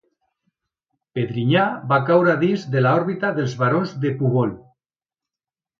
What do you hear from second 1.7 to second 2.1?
va